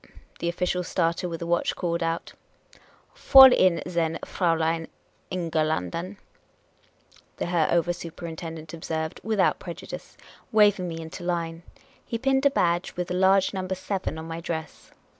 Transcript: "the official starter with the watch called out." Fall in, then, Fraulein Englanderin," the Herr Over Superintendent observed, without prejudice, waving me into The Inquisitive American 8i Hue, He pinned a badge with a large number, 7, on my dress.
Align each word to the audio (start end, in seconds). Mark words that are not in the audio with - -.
"the 0.39 0.49
official 0.49 0.83
starter 0.83 1.29
with 1.29 1.41
the 1.41 1.45
watch 1.45 1.75
called 1.75 2.01
out." 2.01 2.33
Fall 3.13 3.53
in, 3.53 3.83
then, 3.85 4.17
Fraulein 4.25 4.87
Englanderin," 5.31 6.17
the 7.37 7.45
Herr 7.45 7.71
Over 7.71 7.93
Superintendent 7.93 8.73
observed, 8.73 9.19
without 9.23 9.59
prejudice, 9.59 10.17
waving 10.51 10.87
me 10.87 10.99
into 10.99 11.21
The 11.23 11.29
Inquisitive 11.31 11.71
American 11.75 11.75
8i 11.75 11.83
Hue, 11.83 11.83
He 12.07 12.17
pinned 12.17 12.45
a 12.47 12.49
badge 12.49 12.95
with 12.95 13.11
a 13.11 13.13
large 13.13 13.53
number, 13.53 13.75
7, 13.75 14.17
on 14.17 14.27
my 14.27 14.41
dress. 14.41 14.89